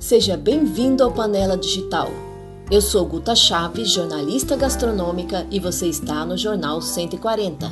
[0.00, 2.10] Seja bem-vindo ao Panela Digital.
[2.70, 7.70] Eu sou Guta Chaves, jornalista gastronômica, e você está no Jornal 140.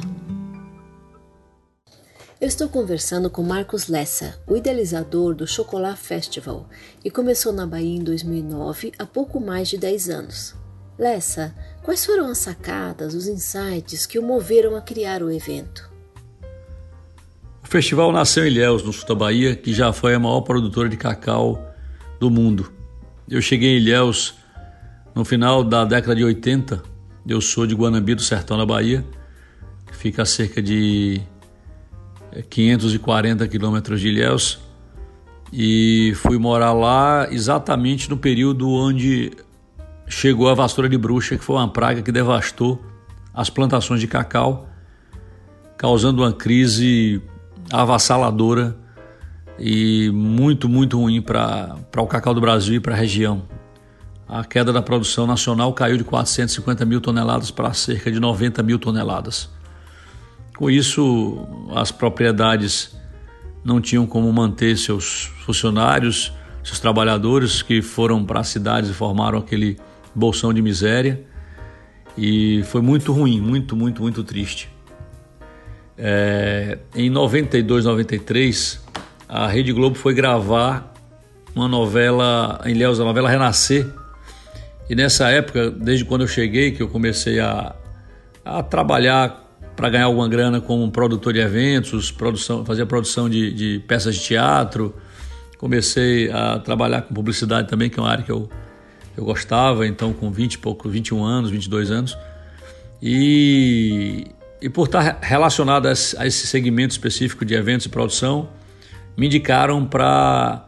[2.38, 6.68] Eu estou conversando com Marcos Lessa, o idealizador do Chocolat Festival,
[7.02, 10.54] e começou na Bahia em 2009, há pouco mais de 10 anos.
[10.98, 15.90] Lessa, quais foram as sacadas, os insights que o moveram a criar o evento?
[17.64, 20.90] O festival nasceu em Ilhéus, no sul da Bahia, que já foi a maior produtora
[20.90, 21.67] de cacau
[22.18, 22.72] do mundo.
[23.28, 24.34] Eu cheguei em Ilhéus
[25.14, 26.82] no final da década de 80.
[27.26, 29.04] Eu sou de Guanambi, do sertão da Bahia,
[29.86, 31.20] que fica a cerca de
[32.48, 34.58] 540 é, quilômetros de Ilhéus.
[35.52, 39.32] E fui morar lá exatamente no período onde
[40.06, 42.82] chegou a vassoura de bruxa, que foi uma praga que devastou
[43.32, 44.68] as plantações de cacau,
[45.76, 47.22] causando uma crise
[47.70, 48.76] avassaladora
[49.58, 53.42] e muito, muito ruim para o cacau do Brasil e para a região.
[54.28, 58.78] A queda da produção nacional caiu de 450 mil toneladas para cerca de 90 mil
[58.78, 59.48] toneladas.
[60.56, 62.96] Com isso, as propriedades
[63.64, 69.38] não tinham como manter seus funcionários, seus trabalhadores que foram para as cidades e formaram
[69.38, 69.78] aquele
[70.14, 71.24] bolsão de miséria.
[72.16, 74.68] E foi muito ruim, muito, muito, muito triste.
[75.96, 78.80] É, em 92, 93,
[79.28, 80.94] a Rede Globo foi gravar
[81.54, 83.86] uma novela em Léus, a novela Renascer.
[84.88, 87.74] E nessa época, desde quando eu cheguei, que eu comecei a,
[88.42, 89.44] a trabalhar
[89.76, 94.22] para ganhar alguma grana como produtor de eventos, produção, fazer produção de, de, peças de
[94.22, 94.94] teatro.
[95.58, 98.48] Comecei a trabalhar com publicidade também, que é uma área que eu,
[99.16, 102.16] eu gostava, então com 20 e pouco, 21 anos, 22 anos.
[103.02, 104.26] E,
[104.62, 108.48] e por estar relacionado a esse segmento específico de eventos e produção,
[109.18, 110.64] me indicaram para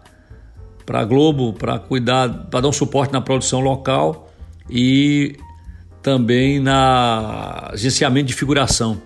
[0.84, 4.28] para Globo para cuidar, para dar um suporte na produção local
[4.68, 5.36] e
[6.02, 9.00] também na agenciamento de figuração.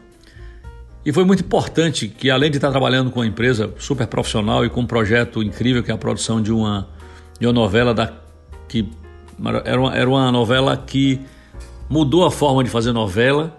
[1.04, 4.70] E foi muito importante que, além de estar trabalhando com uma empresa super profissional e
[4.70, 6.88] com um projeto incrível que é a produção de uma,
[7.38, 8.10] de uma novela da,
[8.66, 8.88] que
[9.66, 11.20] era uma, era uma novela que
[11.90, 13.54] mudou a forma de fazer novela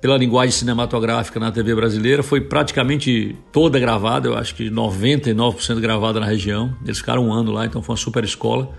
[0.00, 6.20] pela linguagem cinematográfica na TV brasileira, foi praticamente toda gravada, eu acho que 99% gravada
[6.20, 6.74] na região.
[6.84, 8.72] Eles ficaram um ano lá, então foi uma super escola.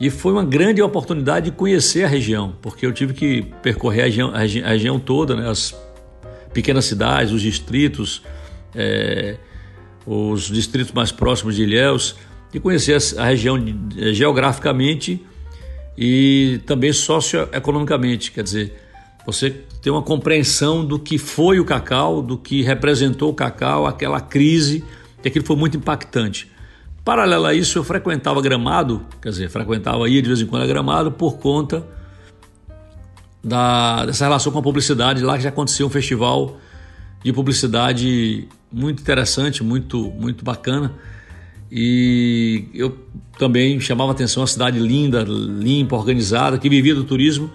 [0.00, 4.04] E foi uma grande oportunidade de conhecer a região, porque eu tive que percorrer a
[4.04, 5.48] região, a região toda, né?
[5.48, 5.74] as
[6.52, 8.22] pequenas cidades, os distritos,
[8.76, 9.36] é,
[10.06, 12.14] os distritos mais próximos de Ilhéus,
[12.54, 13.62] e conhecer a região
[14.12, 15.20] geograficamente
[15.96, 18.87] e também socioeconomicamente, quer dizer,
[19.28, 19.50] você
[19.82, 24.82] ter uma compreensão do que foi o cacau, do que representou o cacau, aquela crise,
[25.22, 26.50] e aquilo foi muito impactante.
[27.04, 30.66] Paralelo a isso, eu frequentava Gramado, quer dizer, frequentava, ia de vez em quando a
[30.66, 31.86] Gramado por conta
[33.44, 36.56] da, dessa relação com a publicidade, lá que já acontecia um festival
[37.22, 40.94] de publicidade muito interessante, muito, muito bacana.
[41.70, 42.96] E eu
[43.38, 47.50] também chamava atenção a cidade linda, limpa, organizada, que vivia do turismo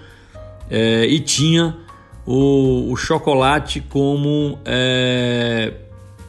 [0.74, 1.78] é, e tinha
[2.26, 5.72] o, o chocolate como é,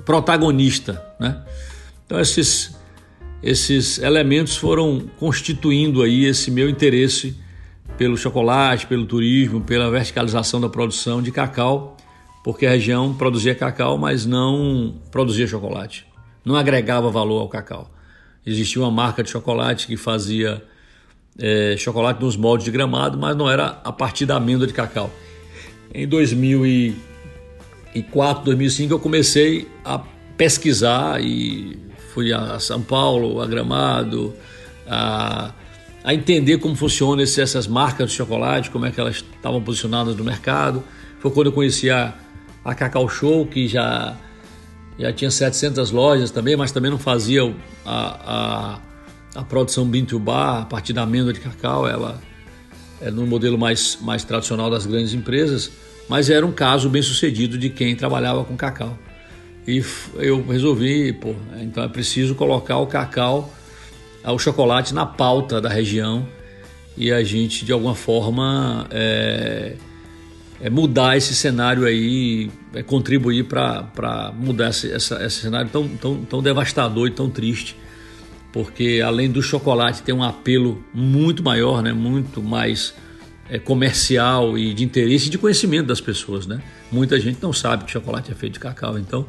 [0.05, 1.03] protagonista.
[1.19, 1.43] Né?
[2.05, 2.77] Então esses,
[3.43, 7.35] esses elementos foram constituindo aí esse meu interesse
[7.97, 11.97] pelo chocolate, pelo turismo, pela verticalização da produção de cacau,
[12.45, 16.07] porque a região produzia cacau, mas não produzia chocolate,
[16.45, 17.91] não agregava valor ao cacau.
[18.45, 20.63] Existia uma marca de chocolate que fazia
[21.39, 25.11] é, chocolate nos moldes de gramado, mas não era a partir da amêndoa de cacau.
[25.93, 30.01] Em 2004, 2005 eu comecei a
[30.37, 31.79] pesquisar e
[32.13, 34.35] fui a São Paulo, a Gramado,
[34.87, 35.53] a,
[36.03, 40.25] a entender como funcionam essas marcas de chocolate, como é que elas estavam posicionadas no
[40.25, 40.83] mercado.
[41.21, 42.15] Foi quando eu conheci a,
[42.65, 44.17] a Cacau Show, que já,
[44.99, 47.43] já tinha 700 lojas também, mas também não fazia
[47.85, 48.79] a, a
[49.35, 49.89] a produção
[50.21, 52.21] bar, a partir da amêndoa de cacau, ela
[53.01, 55.71] é no modelo mais, mais tradicional das grandes empresas,
[56.09, 58.97] mas era um caso bem sucedido de quem trabalhava com cacau.
[59.67, 59.83] E
[60.17, 63.53] eu resolvi, pô, então é preciso colocar o cacau,
[64.25, 66.27] o chocolate na pauta da região
[66.97, 69.75] e a gente de alguma forma é,
[70.61, 76.25] é mudar esse cenário aí, é contribuir para mudar esse, essa, esse cenário tão, tão,
[76.25, 77.77] tão devastador e tão triste
[78.55, 82.95] porque além do chocolate tem um apelo muito maior, né, muito mais
[83.51, 86.63] é, comercial e de interesse e de conhecimento das pessoas, né?
[86.93, 89.27] Muita gente não sabe que chocolate é feito de cacau, então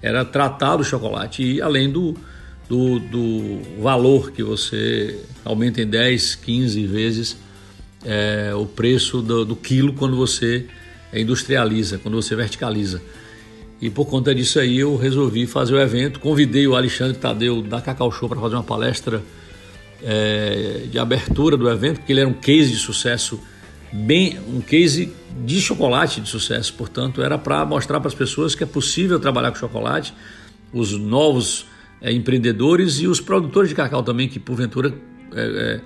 [0.00, 2.32] era tratado o chocolate e além do, do
[2.72, 7.36] do, do valor que você aumenta em 10, 15 vezes
[8.02, 10.66] é, o preço do, do quilo quando você
[11.12, 13.02] industrializa, quando você verticaliza.
[13.82, 16.20] E por conta disso aí eu resolvi fazer o evento.
[16.20, 19.20] Convidei o Alexandre Tadeu da Cacau Show para fazer uma palestra
[20.00, 23.40] é, de abertura do evento, porque ele era um case de sucesso,
[23.92, 25.12] bem um case
[25.44, 26.72] de chocolate de sucesso.
[26.74, 30.14] Portanto, era para mostrar para as pessoas que é possível trabalhar com chocolate,
[30.72, 31.66] os novos
[32.00, 34.94] é, empreendedores e os produtores de cacau também, que porventura
[35.34, 35.80] é,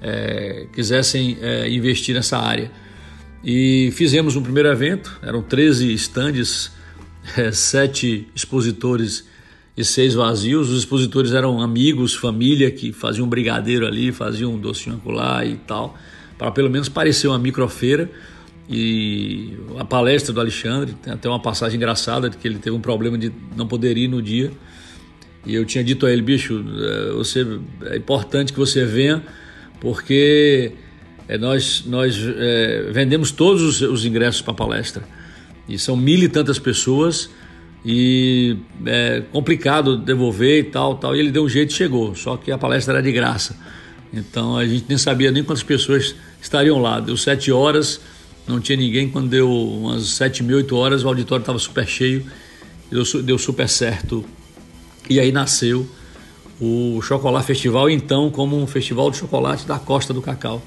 [0.00, 2.70] é, é quisessem é, investir nessa área.
[3.44, 6.80] E fizemos um primeiro evento, eram 13 estandes
[7.36, 9.26] é, sete expositores
[9.76, 10.70] e seis vazios.
[10.70, 15.56] Os expositores eram amigos, família que faziam um brigadeiro ali, faziam um docinho acolá e
[15.56, 15.96] tal,
[16.38, 18.10] para pelo menos parecer uma microfeira.
[18.68, 22.80] E a palestra do Alexandre, tem até uma passagem engraçada de que ele teve um
[22.80, 24.50] problema de não poder ir no dia.
[25.44, 27.44] E eu tinha dito a ele, bicho, é, você,
[27.86, 29.22] é importante que você venha,
[29.80, 30.72] porque
[31.26, 35.02] é, nós, nós é, vendemos todos os, os ingressos para a palestra.
[35.68, 37.30] E são mil e tantas pessoas
[37.84, 38.56] e
[38.86, 41.16] é complicado devolver e tal, tal.
[41.16, 43.56] E ele deu um jeito e chegou, só que a palestra era de graça.
[44.12, 47.00] Então a gente nem sabia nem quantas pessoas estariam lá.
[47.00, 48.00] Deu sete horas,
[48.46, 49.08] não tinha ninguém.
[49.08, 52.24] Quando deu umas sete mil, oito horas, o auditório estava super cheio,
[52.90, 54.24] deu, deu super certo.
[55.08, 55.88] E aí nasceu
[56.60, 60.62] o Chocolate Festival, então como um festival de chocolate da Costa do Cacau.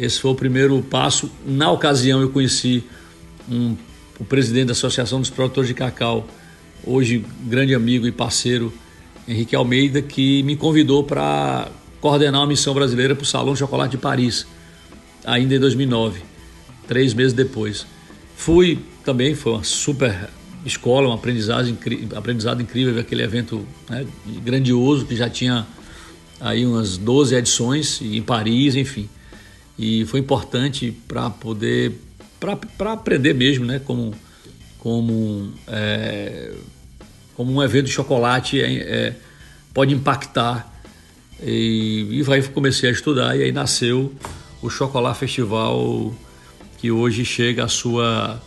[0.00, 1.30] Esse foi o primeiro passo.
[1.46, 2.82] Na ocasião eu conheci
[3.48, 3.76] um
[4.22, 6.24] o presidente da Associação dos Produtores de Cacau,
[6.86, 8.72] hoje grande amigo e parceiro,
[9.26, 11.68] Henrique Almeida, que me convidou para
[12.00, 14.46] coordenar uma missão brasileira para o Salão Chocolate de Paris,
[15.24, 16.20] ainda em 2009,
[16.86, 17.84] três meses depois.
[18.36, 20.30] Fui também, foi uma super
[20.64, 21.76] escola, um aprendizado,
[22.14, 24.06] aprendizado incrível, aquele evento né,
[24.44, 25.66] grandioso que já tinha
[26.40, 29.08] aí umas 12 edições em Paris, enfim.
[29.76, 31.92] E foi importante para poder
[32.76, 33.80] para aprender mesmo, né?
[33.84, 34.14] Como,
[34.78, 36.52] como, é,
[37.36, 39.16] como um evento de chocolate é, é,
[39.72, 40.70] pode impactar.
[41.40, 44.12] E, e aí comecei a estudar e aí nasceu
[44.60, 46.14] o Chocolate Festival,
[46.78, 48.40] que hoje chega à sua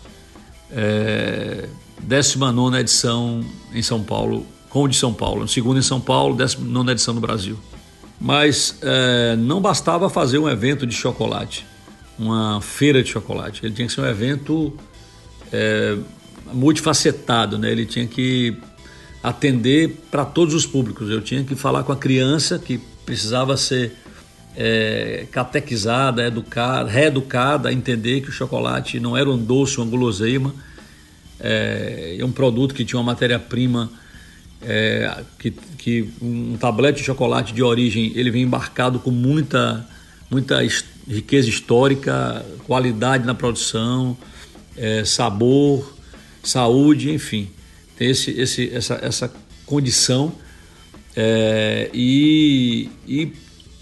[0.71, 1.67] é,
[1.99, 3.43] 19 edição
[3.73, 7.21] em São Paulo, com o de São Paulo, segundo em São Paulo, 19 edição no
[7.21, 7.57] Brasil.
[8.19, 11.65] Mas é, não bastava fazer um evento de chocolate
[12.17, 13.65] uma feira de chocolate.
[13.65, 14.73] Ele tinha que ser um evento
[15.51, 15.97] é,
[16.53, 17.71] multifacetado, né?
[17.71, 18.57] Ele tinha que
[19.21, 21.09] atender para todos os públicos.
[21.09, 23.93] Eu tinha que falar com a criança que precisava ser
[24.55, 30.53] é, catequizada, educada, reeducada entender que o chocolate não era um doce, uma guloseima,
[31.39, 33.89] é, um produto que tinha uma matéria-prima
[34.61, 39.85] é, que, que um tablete de chocolate de origem ele vem embarcado com muita
[40.29, 40.63] muita
[41.07, 44.17] riqueza histórica, qualidade na produção,
[44.77, 45.93] é, sabor,
[46.43, 47.49] saúde, enfim.
[47.97, 49.33] Tem esse, esse, essa, essa
[49.65, 50.33] condição
[51.15, 53.33] é, e, e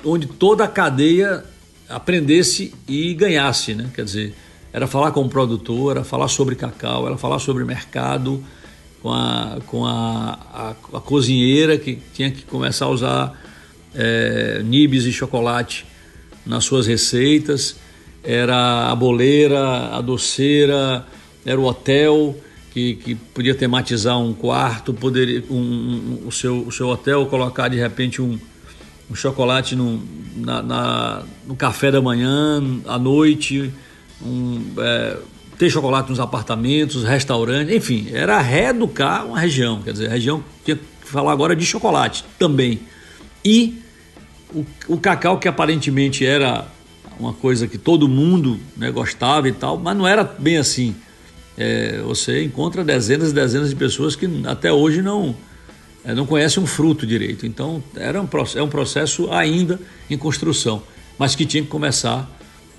[0.04, 1.44] onde toda a cadeia
[1.90, 3.90] aprendesse e ganhasse, né?
[3.94, 4.36] Quer dizer,
[4.72, 8.44] era falar com o produtor, era falar sobre cacau, era falar sobre mercado,
[9.02, 13.44] com a, com a, a, a cozinheira que tinha que começar a usar
[13.94, 15.86] é, nibs e chocolate
[16.46, 17.76] nas suas receitas,
[18.24, 21.06] era a boleira, a doceira,
[21.46, 22.36] era o hotel
[22.72, 27.68] que, que podia tematizar um quarto, poderia um, um, o, seu, o seu hotel colocar
[27.68, 28.40] de repente um,
[29.12, 30.02] um chocolate no,
[30.36, 33.72] na, na, no café da manhã, à noite,
[34.26, 35.18] um, é,
[35.58, 40.76] ter chocolate nos apartamentos, restaurantes, enfim, era reeducar uma região, quer dizer, a região tinha
[40.76, 42.80] que falar agora de chocolate também.
[43.46, 43.83] E
[44.88, 46.68] o, cacau que aparentemente era
[47.20, 50.96] uma coisa que todo mundo né, gostava e tal, mas não era bem assim.
[51.58, 55.36] É, você encontra dezenas e dezenas de pessoas que até hoje não
[56.04, 57.46] é, não conhecem um fruto direito.
[57.46, 59.80] Então era um, é um processo ainda
[60.10, 60.84] em construção,
[61.18, 62.30] mas que tinha que começar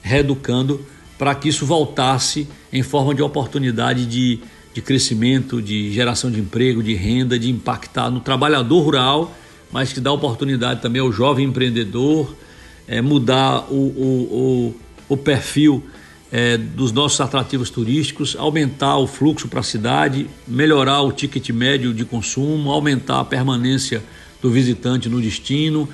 [0.03, 0.85] reeducando
[1.17, 4.41] para que isso voltasse em forma de oportunidade de,
[4.75, 9.35] de crescimento, de geração de emprego, de renda, de impactar no trabalhador rural
[9.75, 12.33] mas que dá oportunidade também ao jovem empreendedor,
[12.87, 14.75] é, mudar o, o,
[15.09, 15.83] o, o perfil
[16.31, 21.93] é, dos nossos atrativos turísticos, aumentar o fluxo para a cidade, melhorar o ticket médio
[21.93, 24.01] de consumo, aumentar a permanência
[24.41, 25.89] do visitante no destino,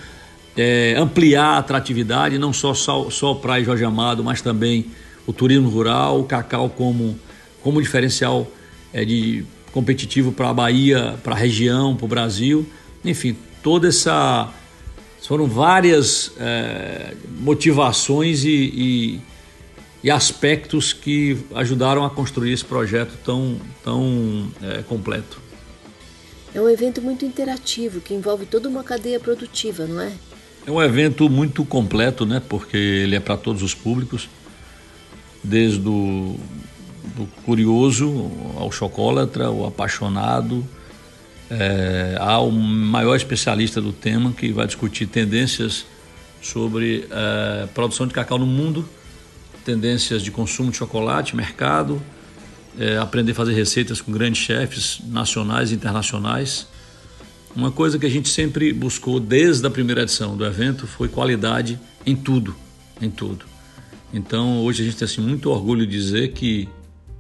[0.54, 4.88] é, ampliar a atratividade, não só, só, só Praia Jorge Amado, mas também
[5.26, 7.18] o turismo rural, o cacau como,
[7.62, 8.46] como diferencial
[8.92, 12.66] é, de competitivo para a Bahia, para a região, para o Brasil.
[13.02, 14.52] Enfim, toda essa
[15.30, 19.20] foram várias é, motivações e, e,
[20.02, 25.40] e, aspectos que ajudaram a construir esse projeto tão, tão é, completo.
[26.52, 30.10] É um evento muito interativo que envolve toda uma cadeia produtiva, não é?
[30.66, 32.42] É um evento muito completo, né?
[32.48, 34.28] Porque ele é para todos os públicos,
[35.44, 36.36] desde o
[37.14, 40.66] do curioso ao chocólatra, o apaixonado,
[41.50, 45.84] é, ao maior especialista do tema que vai discutir tendências
[46.40, 48.88] sobre é, produção de cacau no mundo,
[49.64, 52.00] tendências de consumo de chocolate, mercado,
[52.78, 56.68] é, aprender a fazer receitas com grandes chefes nacionais e internacionais.
[57.54, 61.78] Uma coisa que a gente sempre buscou desde a primeira edição do evento foi qualidade
[62.06, 62.54] em tudo,
[63.02, 63.44] em tudo.
[64.14, 66.68] Então hoje a gente tem assim, muito orgulho de dizer que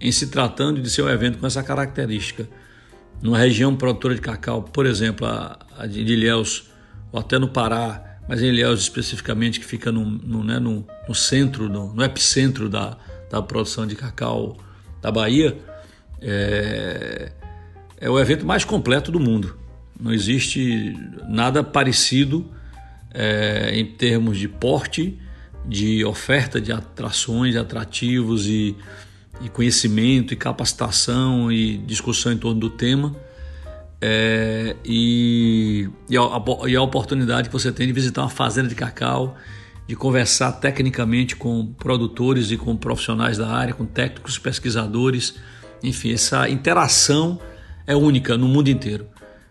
[0.00, 2.48] em se tratando de ser um evento com essa característica,
[3.22, 6.70] numa região produtora de cacau, por exemplo, a, a de Ilhéus,
[7.12, 11.14] ou até no Pará, mas em Ilhéus especificamente, que fica no, no, né, no, no
[11.14, 12.96] centro, no, epicentro da,
[13.30, 14.56] da produção de cacau
[15.02, 15.58] da Bahia,
[16.20, 17.32] é,
[18.00, 19.56] é o evento mais completo do mundo.
[19.98, 20.96] Não existe
[21.28, 22.48] nada parecido
[23.12, 25.18] é, em termos de porte,
[25.66, 28.76] de oferta de atrações, atrativos e
[29.40, 33.14] e conhecimento e capacitação e discussão em torno do tema.
[34.00, 36.22] É, e, e, a,
[36.66, 39.36] e, a, oportunidade que você tem de visitar uma fazenda de cacau,
[39.86, 45.34] de conversar tecnicamente com produtores e com profissionais da área, com técnicos, pesquisadores,
[45.82, 47.38] enfim, essa interação
[47.86, 49.06] é única no mundo inteiro,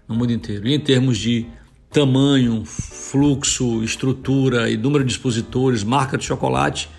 [0.08, 0.68] no mundo inteiro.
[0.68, 1.46] E em termos de
[1.92, 6.90] tamanho, fluxo, estrutura e número de expositores, marca de chocolate,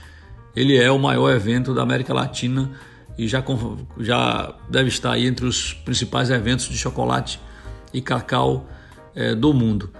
[0.54, 2.71] ele é o maior evento da América Latina
[3.16, 3.45] e já,
[3.99, 7.40] já deve estar aí entre os principais eventos de chocolate
[7.92, 8.69] e cacau
[9.14, 9.90] é, do mundo.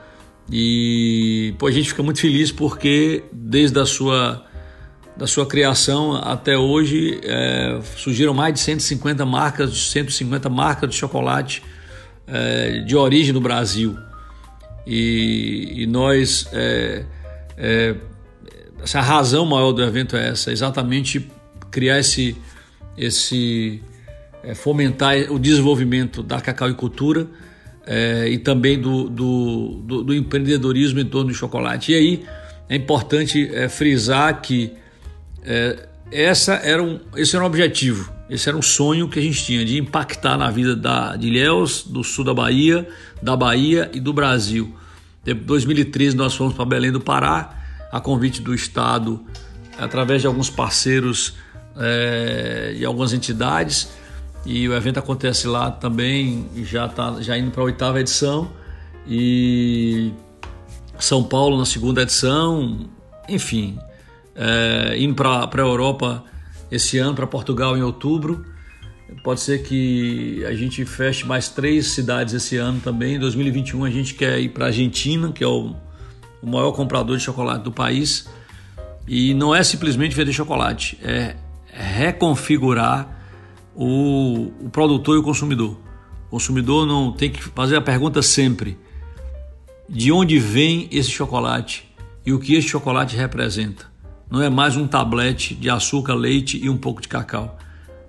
[0.51, 4.45] E pô, a gente fica muito feliz porque desde a sua,
[5.17, 11.63] da sua criação até hoje é, surgiram mais de 150 marcas, 150 marcas de chocolate
[12.27, 13.97] é, de origem no Brasil.
[14.87, 16.49] E, e nós
[18.83, 21.29] é, é razão maior do evento é essa, exatamente
[21.71, 22.37] criar esse,
[22.97, 23.81] esse
[24.43, 27.27] é, fomentar o desenvolvimento da cacauicultura
[27.87, 31.93] é, e também do, do, do, do, empreendedorismo em torno do chocolate.
[31.93, 32.25] E aí
[32.69, 34.73] é importante é, frisar que
[35.43, 39.45] é, essa era um, esse era um objetivo, esse era um sonho que a gente
[39.45, 42.87] tinha de impactar na vida da, de Ilhéus, do sul da Bahia,
[43.23, 44.75] da Bahia e do Brasil.
[45.27, 47.60] Em 2013 nós fomos para Belém do Pará
[47.91, 49.25] a convite do Estado,
[49.79, 51.35] através de alguns parceiros
[51.77, 53.91] é, e algumas entidades.
[54.45, 58.51] E o evento acontece lá também, já está já indo para a oitava edição.
[59.07, 60.13] E
[60.99, 62.89] São Paulo na segunda edição,
[63.29, 63.79] enfim,
[64.35, 66.25] é, indo para a Europa
[66.71, 68.47] esse ano, para Portugal em outubro.
[69.25, 73.17] Pode ser que a gente feche mais três cidades esse ano também.
[73.17, 75.75] Em 2021 a gente quer ir para a Argentina, que é o
[76.43, 78.29] o maior comprador de chocolate do país.
[79.07, 81.37] E não é simplesmente vender chocolate, é
[81.73, 83.09] reconfigurar
[83.75, 85.79] o, o produtor e o consumidor.
[86.29, 88.79] O consumidor não tem que fazer a pergunta sempre:
[89.89, 91.91] de onde vem esse chocolate
[92.25, 93.91] e o que esse chocolate representa?
[94.31, 97.59] Não é mais um tablete de açúcar, leite e um pouco de cacau.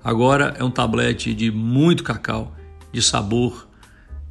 [0.04, 2.56] Agora é um tablete de muito cacau,
[2.92, 3.68] de sabor,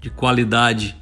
[0.01, 0.97] de qualidade,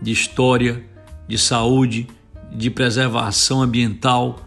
[0.00, 0.82] de história,
[1.28, 2.06] de saúde
[2.50, 4.40] de preservação ambiental,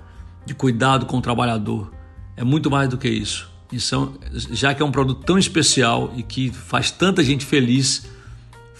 [0.45, 1.91] de cuidado com o trabalhador.
[2.35, 3.51] É muito mais do que isso.
[3.71, 4.13] Então,
[4.51, 8.05] já que é um produto tão especial e que faz tanta gente feliz,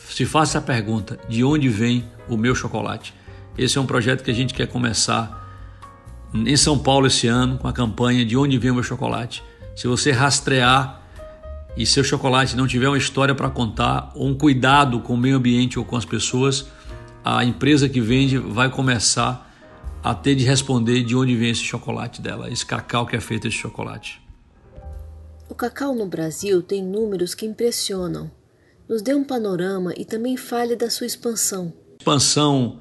[0.10, 3.14] se faça a pergunta: de onde vem o meu chocolate?
[3.58, 5.42] Esse é um projeto que a gente quer começar
[6.34, 9.44] em São Paulo esse ano com a campanha De onde vem o meu chocolate.
[9.76, 11.02] Se você rastrear
[11.76, 15.38] e seu chocolate não tiver uma história para contar ou um cuidado com o meio
[15.38, 16.68] ambiente ou com as pessoas,
[17.24, 19.50] a empresa que vende vai começar
[20.04, 23.48] a ter de responder de onde vem esse chocolate dela, esse cacau que é feito
[23.48, 24.22] esse chocolate.
[25.48, 28.30] O cacau no Brasil tem números que impressionam.
[28.90, 31.72] Nos dê um panorama e também fale da sua expansão.
[31.94, 32.80] A expansão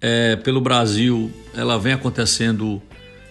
[0.00, 2.80] é, pelo Brasil, ela vem acontecendo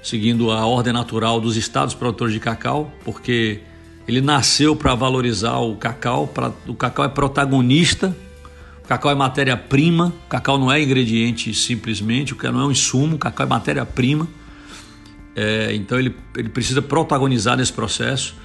[0.04, 3.62] seguindo a ordem natural dos estados produtores de cacau, porque
[4.08, 8.16] ele nasceu para valorizar o cacau, pra, o cacau é protagonista
[8.88, 13.46] cacau é matéria-prima, cacau não é ingrediente simplesmente, o cacau não é um insumo, cacau
[13.46, 14.28] é matéria-prima.
[15.36, 18.36] É, então ele, ele precisa protagonizar nesse processo.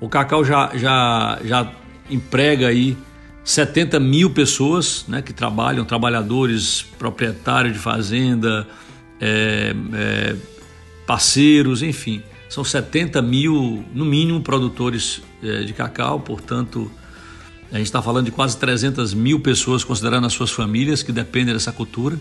[0.00, 1.72] O cacau já, já, já
[2.10, 2.96] emprega aí
[3.44, 8.66] 70 mil pessoas né, que trabalham, trabalhadores, proprietários de fazenda,
[9.20, 10.36] é, é,
[11.06, 12.22] parceiros, enfim.
[12.48, 16.90] São 70 mil, no mínimo, produtores é, de cacau, portanto,
[17.72, 21.52] a gente está falando de quase 300 mil pessoas, considerando as suas famílias, que dependem
[21.52, 22.18] dessa cultura.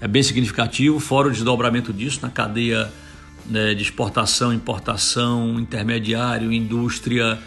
[0.00, 2.90] É bem significativo, fora o desdobramento disso na cadeia
[3.48, 7.38] né, de exportação, importação, intermediário, indústria,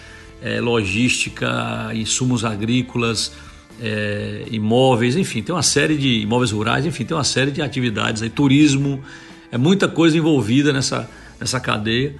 [0.41, 3.33] é, logística, insumos agrícolas,
[3.81, 8.21] é, imóveis, enfim, tem uma série de imóveis rurais, enfim, tem uma série de atividades
[8.21, 9.03] aí, turismo,
[9.51, 12.15] é muita coisa envolvida nessa, nessa cadeia,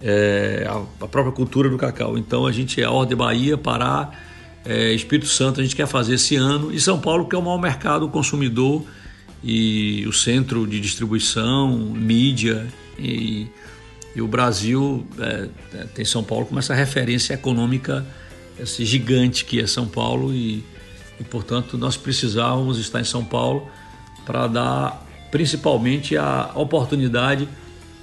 [0.00, 2.16] é, a, a, própria cultura do cacau.
[2.18, 4.10] Então a gente é a Ordem Bahia, Pará,
[4.64, 7.42] é, Espírito Santo, a gente quer fazer esse ano, e São Paulo, que é o
[7.42, 8.84] maior mercado consumidor
[9.42, 12.66] e o centro de distribuição, mídia
[12.98, 13.46] e,
[14.16, 18.06] e o Brasil é, é, tem São Paulo como essa referência econômica,
[18.58, 20.32] esse gigante que é São Paulo.
[20.32, 20.64] E,
[21.20, 23.68] e portanto nós precisávamos estar em São Paulo
[24.24, 27.48] para dar principalmente a oportunidade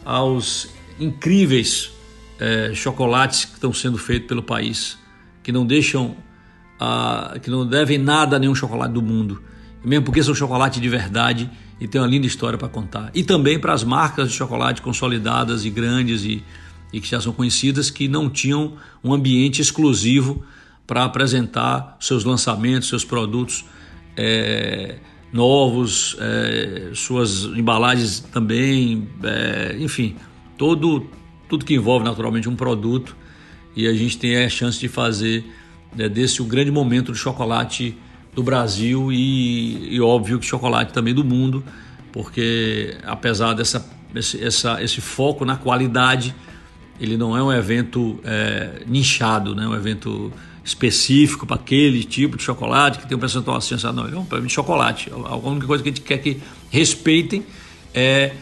[0.06, 0.68] aos
[1.00, 1.92] incríveis
[2.40, 4.98] é, chocolates que estão sendo feitos pelo país,
[5.42, 6.16] que não deixam,
[7.42, 9.42] que não devem nada a nenhum chocolate do mundo,
[9.84, 13.10] mesmo porque são chocolate de verdade e tem uma linda história para contar.
[13.14, 16.44] E também para as marcas de chocolate consolidadas e grandes e,
[16.94, 18.74] e que já são conhecidas que não tinham
[19.04, 20.44] um ambiente exclusivo
[20.86, 23.66] para apresentar seus lançamentos, seus produtos
[24.16, 24.98] é,
[25.32, 30.16] novos, é, suas embalagens também, é, enfim,
[30.58, 31.08] todo,
[31.48, 33.16] tudo que envolve naturalmente um produto
[33.76, 35.46] e a gente tem a chance de fazer
[35.96, 37.98] né, desse o grande momento do chocolate
[38.34, 41.64] do Brasil e, e, óbvio que chocolate também do mundo,
[42.12, 46.36] porque apesar dessa esse, essa, esse foco na qualidade,
[47.00, 49.68] ele não é um evento é, nichado, né?
[49.68, 50.32] um evento
[50.64, 54.22] específico para aquele tipo de chocolate que tem um percentual assim, assim não, é um
[54.24, 55.12] evento de chocolate.
[55.12, 57.44] A única coisa que a gente quer que respeitem
[57.94, 58.34] é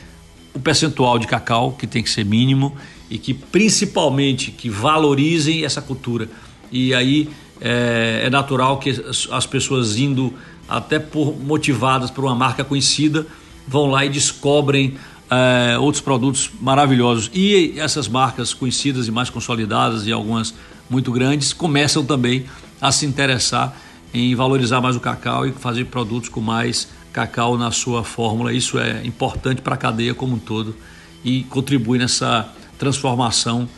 [0.53, 2.75] o percentual de cacau, que tem que ser mínimo,
[3.09, 6.27] e que principalmente que valorizem essa cultura.
[6.71, 7.29] E aí
[7.61, 8.89] é, é natural que
[9.31, 10.33] as pessoas indo
[10.67, 13.25] até por motivadas por uma marca conhecida
[13.67, 14.97] vão lá e descobrem
[15.29, 20.53] é, outros produtos maravilhosos e essas marcas conhecidas e mais consolidadas e algumas
[20.89, 22.45] muito grandes começam também
[22.81, 23.75] a se interessar
[24.13, 28.53] em valorizar mais o cacau e fazer produtos com mais cacau na sua fórmula.
[28.53, 30.75] Isso é importante para a cadeia como um todo
[31.23, 33.69] e contribui nessa transformação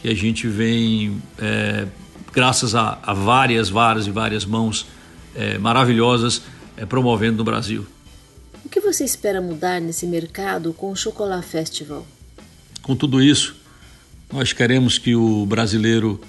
[0.00, 1.86] que a gente vem é,
[2.34, 4.86] graças a, a várias, várias e várias mãos
[5.34, 6.42] é, maravilhosas
[6.76, 7.86] é, promovendo no Brasil.
[8.64, 12.06] O que você espera mudar nesse mercado com o Chocolat Festival?
[12.82, 13.54] Com tudo isso,
[14.32, 16.20] nós queremos que o brasileiro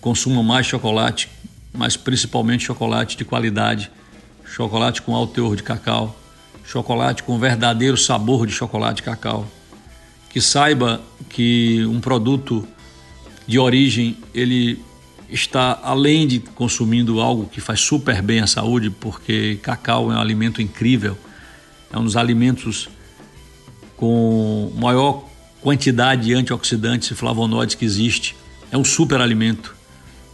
[0.00, 1.28] consuma mais chocolate,
[1.72, 3.90] mas principalmente chocolate de qualidade,
[4.44, 6.18] chocolate com alto teor de cacau,
[6.64, 9.46] chocolate com verdadeiro sabor de chocolate de cacau.
[10.30, 12.66] Que saiba que um produto
[13.46, 14.82] de origem ele
[15.30, 20.20] está além de consumindo algo que faz super bem à saúde, porque cacau é um
[20.20, 21.16] alimento incrível,
[21.92, 22.88] é um dos alimentos
[23.96, 25.28] com maior
[25.60, 28.36] quantidade de antioxidantes e flavonoides que existe.
[28.70, 29.74] É um super alimento,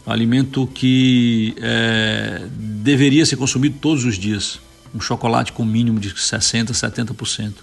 [0.06, 4.60] um alimento que é, deveria ser consumido todos os dias.
[4.94, 7.54] Um chocolate com mínimo de 60%, 70%.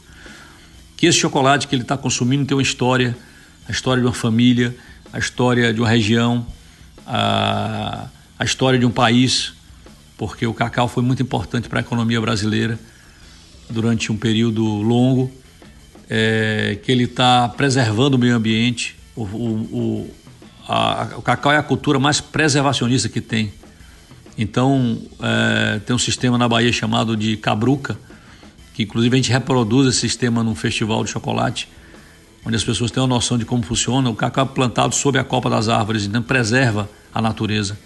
[0.98, 3.16] Que esse chocolate que ele está consumindo tem uma história,
[3.68, 4.76] a história de uma família,
[5.14, 6.46] a história de uma região,
[7.06, 9.54] a, a história de um país,
[10.18, 12.80] porque o cacau foi muito importante para a economia brasileira
[13.70, 15.32] durante um período longo,
[16.10, 18.96] é, que ele está preservando o meio ambiente.
[19.16, 20.16] O, o,
[20.68, 23.54] a, o, cacau é a cultura mais preservacionista que tem.
[24.38, 27.98] Então, é, tem um sistema na Bahia chamado de cabruca,
[28.74, 31.68] que inclusive a gente reproduz esse sistema num festival de chocolate,
[32.46, 34.10] onde as pessoas têm uma noção de como funciona.
[34.10, 37.78] O cacau é plantado sob a copa das árvores, então preserva a natureza.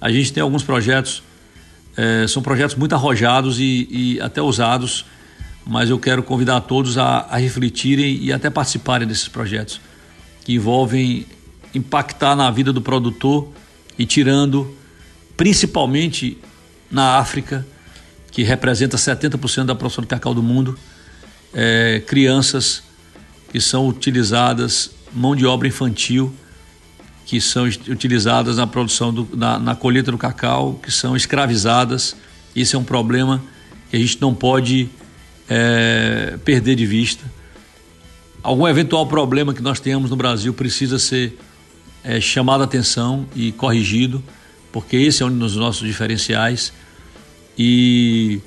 [0.00, 1.22] A gente tem alguns projetos,
[1.96, 5.04] é, são projetos muito arrojados e, e, até ousados,
[5.66, 9.80] mas eu quero convidar todos a, a refletirem e até participarem desses projetos,
[10.44, 11.26] que envolvem
[11.74, 13.48] impactar na vida do produtor
[13.98, 14.76] e tirando,
[15.36, 16.38] principalmente
[16.90, 17.66] na África,
[18.30, 20.78] que representa 70% da produção de cacau do mundo,
[21.54, 22.82] é, crianças
[23.56, 26.30] que são utilizadas, mão de obra infantil,
[27.24, 32.14] que são utilizadas na produção, do, na, na colheita do cacau, que são escravizadas.
[32.54, 33.42] Isso é um problema
[33.88, 34.90] que a gente não pode
[35.48, 37.24] é, perder de vista.
[38.42, 41.38] Algum eventual problema que nós tenhamos no Brasil precisa ser
[42.04, 44.22] é, chamado a atenção e corrigido,
[44.70, 46.74] porque esse é um dos nossos diferenciais
[47.56, 48.38] e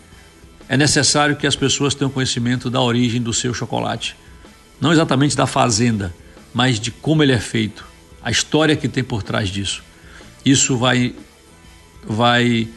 [0.68, 4.16] é necessário que as pessoas tenham conhecimento da origem do seu chocolate.
[4.80, 6.14] Não exatamente da fazenda,
[6.54, 7.86] mas de como ele é feito,
[8.22, 9.84] a história que tem por trás disso.
[10.46, 11.16] Isso vai,
[12.04, 12.68] vai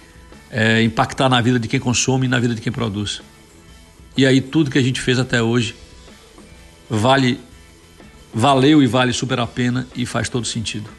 [0.51, 3.23] é, impactar na vida de quem consome e na vida de quem produz.
[4.17, 5.75] E aí tudo que a gente fez até hoje
[6.88, 7.41] vale,
[8.35, 10.91] valeu e vale super a pena e faz todo sentido.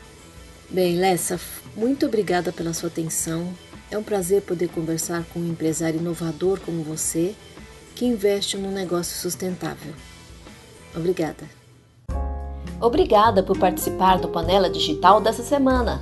[0.69, 1.39] Bem, Lessa,
[1.75, 3.53] muito obrigada pela sua atenção.
[3.91, 7.35] É um prazer poder conversar com um empresário inovador como você,
[7.93, 9.93] que investe num negócio sustentável.
[10.95, 11.49] Obrigada.
[12.79, 16.01] Obrigada por participar do Panela Digital dessa semana.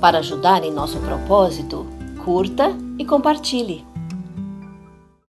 [0.00, 1.86] Para ajudar em nosso propósito,
[2.24, 3.84] curta e compartilhe.